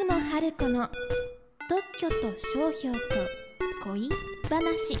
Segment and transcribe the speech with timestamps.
[0.00, 0.88] 出雲春子の
[1.68, 3.00] 特許と商標と
[3.84, 4.08] 恋
[4.48, 4.98] 話。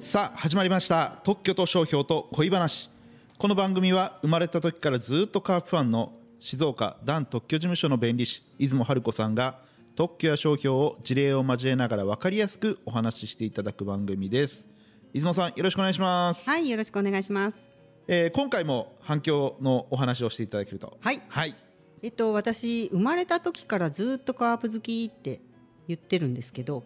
[0.00, 1.20] さあ始まりました。
[1.22, 2.90] 特許と商標と恋話。
[3.38, 9.60] この番組は生まれた時からずっとカープファンの静岡ダン特許事務所の弁理士出雲春子さんが
[9.94, 14.66] 特許や商標を事例を交えながら分かりやすくお話ししていただく番組です。
[15.12, 17.69] 出雲さんよろしくお願いします、はい、よろしくお願いします。
[18.12, 21.54] えー今回も反響のお話をしていただけるとはいはい
[22.02, 25.38] えっと、私、生まれた時からずっとカープ好きって
[25.86, 26.82] 言ってるんですけど、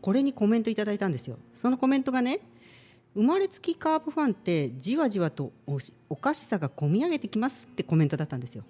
[0.00, 1.36] これにコメントいただいたんですよ。
[1.52, 2.40] そのコメントがね、
[3.14, 5.52] 生まれつきカープファンってじわじわと
[6.08, 8.64] おかしさが込み上げてきますってコメントだったんですよ。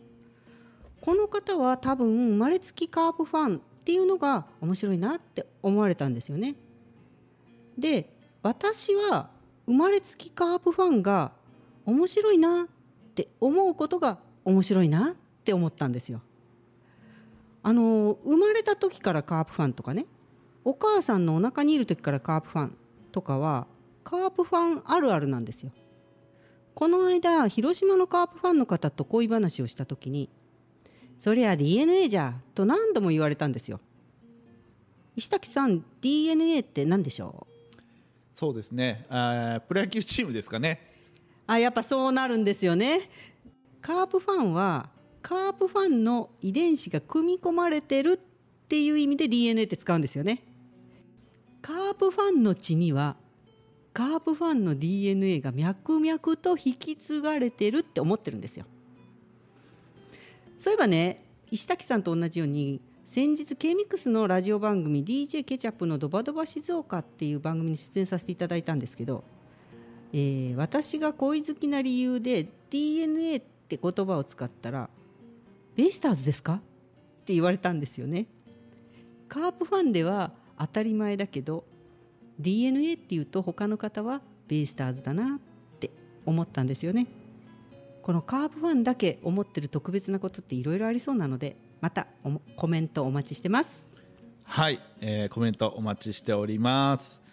[1.00, 6.56] この方は多分生まれつきカープファンっていうのが面白いなって思われたんですよね。
[7.78, 8.10] で
[8.42, 9.30] 私は
[9.66, 11.32] 生まれつきカープファンが
[11.86, 12.66] 面白いなっ
[13.14, 16.20] て思うことが面白いなって思ったんですよ。
[17.62, 20.06] あの生まれた時からカープファンとかね
[20.64, 22.76] お母さんのお腹にいる時からカープファン
[23.12, 23.66] とかは
[24.02, 25.72] カープファンあるあるなんですよ。
[26.74, 30.28] この間広島のカープファンの方と恋話をした時に
[31.20, 33.80] 「そりゃ DNA じゃ」と何度も言われたんですよ。
[35.16, 37.46] 石滝さん DNA って何でしょ
[37.78, 37.80] う？
[38.34, 40.93] そうですねあプロ野球チームですかね
[41.46, 43.08] あやっぱそうなるんですよね。
[43.80, 44.88] カープファンは
[45.20, 50.42] カープファンの遺伝子が組み込まれてるっていう意味で DNA って使うんですよね。
[51.60, 53.16] カープファンの血には
[53.92, 58.66] カープファンの DNA が脈々と引き継がれてるって思ってるんですよ。
[60.58, 69.24] そういえばね石滝さんと同じように先日 K-MIX のラジオ番組 DJ ケチャップのドバドバ静岡っていう番組に出演させていただいたんですけど
[70.14, 74.88] えー私が恋好きな理由で DNA って言葉を使ったら
[75.74, 76.54] 「ベイスターズですか?」
[77.22, 78.26] って言われたんですよね。
[79.28, 81.64] カープファンでは当たり前だけど
[82.38, 85.90] DNA っていうと他の方はベイスターズだなって
[86.24, 87.08] 思ったんですよね。
[88.02, 92.06] このカープファンだけ思ってる特別なことっていろいろありそうなのでまた
[92.54, 93.90] コメントお待ちしてます。
[94.44, 97.23] はい、えーコメントお待ちしております。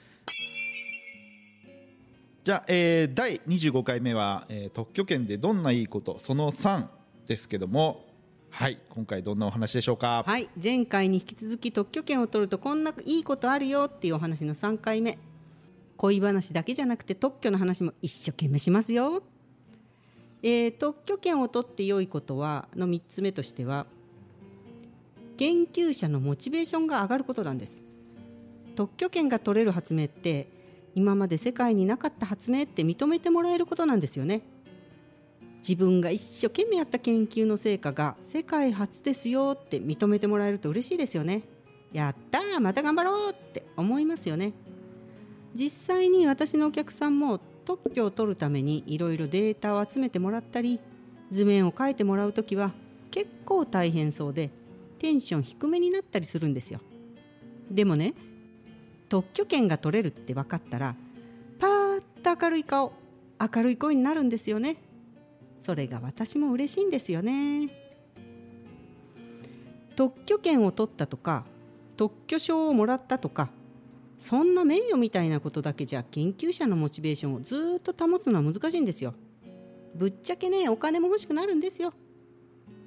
[2.44, 6.88] じゃあ、えー第25回目は、えー特許権でどんないいことその3
[7.28, 8.06] ですけども、
[8.50, 10.24] はい、今回どんなお話でしょうか？
[10.26, 15.20] はい前回に引き続き特許権を取るとこんないいことあるよっていうお話の3回目。
[15.98, 19.22] 恋話だけじゃなくて特許の話も一生懸命しますよ、
[20.42, 23.86] えー特許権を取って良いことはの3つ目としては
[25.38, 27.84] 研究者のモチベーションが上がることなんです。
[28.76, 30.48] 特許権が取れる発明って
[30.96, 34.42] 今まで世界になかった発明って認めてもらえることなんですよね。
[35.60, 41.44] 自分が一生懸命やった研究の成果が世界初ですよって認めてもらえると嬉しいですよね。
[41.94, 44.54] やったーまた頑張ろうって思いますよね。
[45.54, 50.80] 実際に私のお客さんも特許を取るためにいろいろデータを集めてもらったり
[51.30, 52.72] 図面を書いてもらうときは
[53.12, 54.50] 結構大変そうで
[54.98, 56.80] テンション低めになったりするんですよ。
[57.70, 58.14] でもね
[59.12, 60.96] 特許権が取れるって分かったら
[61.60, 62.94] パーッと明るい顔
[63.54, 64.78] 明るい声になるんですよね。
[65.60, 67.70] それが私も嬉しいんですよね。
[69.98, 71.44] 特許権を取ったとか
[71.98, 73.50] 特許証をもらったとか
[74.18, 79.14] そんな名誉みたいなことだけじゃ研究者のモチベーションをずっと保つのは難しいんですよ。
[79.94, 81.92] ぶっちゃけねお金も欲しくなるんですよ。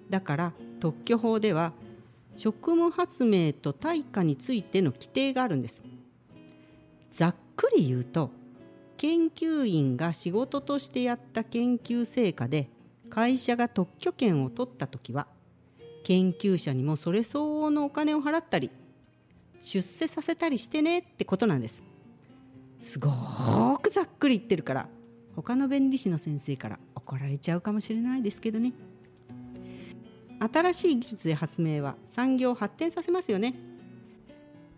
[0.09, 1.75] だから特許法では
[2.35, 5.83] 職務発明と対価についての規定があるんです。
[7.15, 8.33] ざっくり言うと
[8.97, 12.69] 研究員が仕事としてやった研究成果で
[13.09, 15.29] 会社が特許権を取った時は
[16.03, 18.69] 研究者にもそれ相応のお金を払ったり
[19.61, 21.85] 出世させたりしてねってことなんです。
[22.81, 23.09] すご
[23.79, 24.89] くざっくり言ってるから
[25.37, 28.73] 他の弁理士の先生から怒られちゃうかもしれないですけどね。
[30.53, 33.55] 新しい技術や発明は産業を発展させますよね。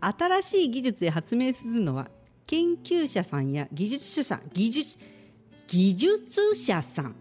[0.00, 2.10] 新しい技術や発明するのは
[2.46, 4.98] 研究者さんや技術者さん技術
[5.66, 7.16] 技術者さん。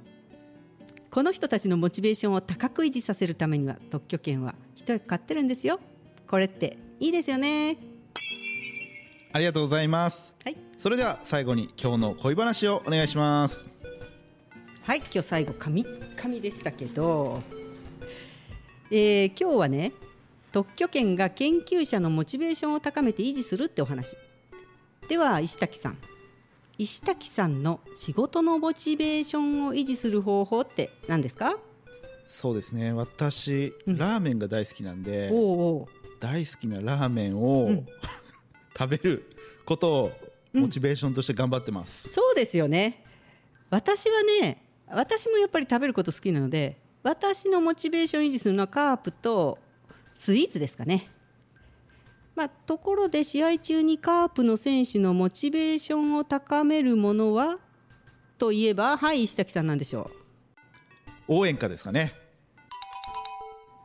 [1.10, 5.80] この人たちのモチベーションを高く維持させるためには特許権は一役買ってるんですよ。
[6.28, 7.78] これっていいですよね。
[9.32, 10.34] ありがとうございます。
[10.44, 10.58] はい。
[10.78, 13.68] それでは最後に今日の恋話をお願いします。
[14.84, 15.84] はい今日最後神
[16.16, 17.42] 神でしたけど、
[18.92, 19.92] えー今日はね
[20.52, 24.16] 特許権が研究者のモチベーションを高めて維持するってお話
[25.08, 25.98] では石滝さん。
[26.78, 31.58] 石滝さんの仕事のモチベーションを維持する方法って何ですか？
[32.28, 32.92] そうですね。
[32.92, 35.30] 私、ラーメンが大好きなんで
[36.20, 37.86] 大好きなラーメンを、うん。
[38.78, 39.32] 食べる
[39.66, 40.12] ことを
[40.52, 43.04] モチベーションとして頑張ってます、そうですよね。
[43.70, 49.58] 私はね私もやっぱり食べること好きなので私のモチベーション維持するのはカープと
[50.16, 51.08] スイーツですかね
[52.36, 57.58] まあところで試合中にカープの選手のモチベーションを高めるものは
[58.38, 60.12] といえばはい石崎さんなんでしょ
[61.28, 61.36] う。
[61.38, 62.14] 応援歌ですかね。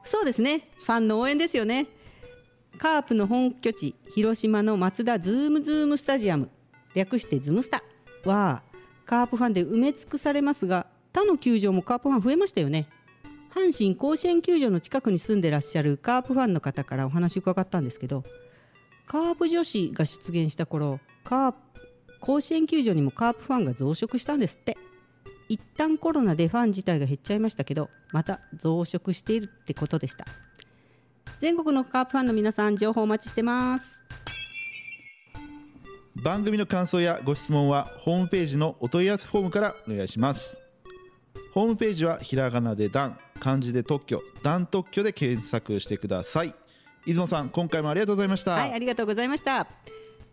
[0.05, 0.69] そうですね。
[0.85, 1.87] ファンの応援ですよね。
[2.79, 6.51] カープの本拠地広島のマツダズームズームスタジアム。
[6.95, 7.83] 略してズムスタ。
[8.25, 8.63] は
[9.07, 12.89] カープファンで埋め尽くされますが他の球場もカープファン増えましたよね
[13.55, 18.25] 阪神甲子園球場の近くに住んでらっしゃるカープファンの方からお話伺ったんですけど
[19.07, 21.59] カープ女子が出現した頃カープ
[22.21, 24.77] 甲子園球場にもカープファンが増殖したんですって。
[25.51, 30.25] 一旦コロナでファン自体が減っちゃいましたけどまた増殖しているってことでした。
[31.41, 34.01] 全国のカープファンの皆さん情報お待ちしてます。
[36.23, 40.57] 番組の感想やご質問はホームページのお問い合わせフォームからお願いします。
[41.53, 46.55] ホームページはひらがなで「ダン」漢字で特許「ダン特許」で検索してください。
[47.07, 49.67] 出雲さん今回もありがとうございました、はいありがとうございました。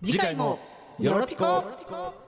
[0.03, 0.59] 次回も
[0.99, 2.26] よろぴこ